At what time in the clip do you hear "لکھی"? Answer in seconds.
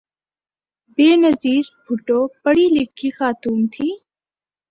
2.75-3.09